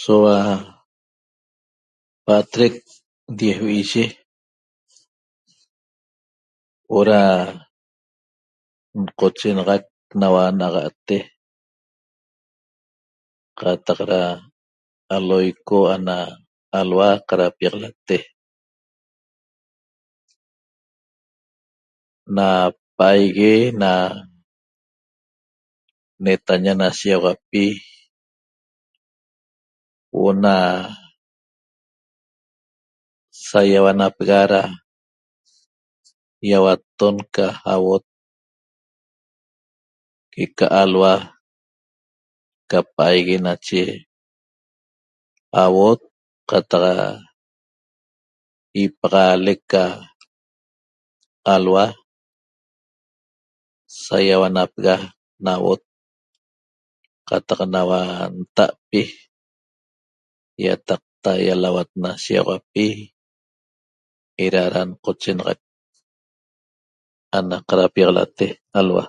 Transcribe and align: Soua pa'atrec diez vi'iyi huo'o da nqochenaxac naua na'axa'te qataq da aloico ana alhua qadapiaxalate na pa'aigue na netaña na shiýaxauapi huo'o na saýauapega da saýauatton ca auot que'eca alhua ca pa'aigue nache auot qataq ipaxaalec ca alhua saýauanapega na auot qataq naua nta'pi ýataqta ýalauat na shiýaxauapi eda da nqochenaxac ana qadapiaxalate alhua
Soua 0.00 0.38
pa'atrec 2.24 2.74
diez 3.38 3.58
vi'iyi 3.64 4.04
huo'o 6.88 7.02
da 7.08 7.20
nqochenaxac 9.02 9.84
naua 10.20 10.44
na'axa'te 10.58 11.16
qataq 13.58 13.98
da 14.12 14.20
aloico 15.16 15.76
ana 15.94 16.16
alhua 16.80 17.10
qadapiaxalate 17.28 18.18
na 22.36 22.46
pa'aigue 22.96 23.52
na 23.82 23.92
netaña 26.24 26.72
na 26.80 26.88
shiýaxauapi 26.98 27.64
huo'o 30.12 30.34
na 30.44 30.54
saýauapega 33.48 34.40
da 34.52 34.60
saýauatton 34.70 37.16
ca 37.34 37.46
auot 37.72 38.04
que'eca 40.32 40.66
alhua 40.82 41.14
ca 42.70 42.78
pa'aigue 42.94 43.36
nache 43.46 43.82
auot 45.62 46.00
qataq 46.50 47.22
ipaxaalec 48.82 49.60
ca 49.72 49.82
alhua 51.54 51.84
saýauanapega 54.04 54.94
na 55.44 55.52
auot 55.58 55.82
qataq 57.28 57.60
naua 57.72 58.00
nta'pi 58.38 59.02
ýataqta 60.64 61.30
ýalauat 61.46 61.90
na 62.02 62.10
shiýaxauapi 62.22 62.86
eda 64.44 64.62
da 64.74 64.80
nqochenaxac 64.90 65.60
ana 67.38 67.56
qadapiaxalate 67.68 68.46
alhua 68.80 69.04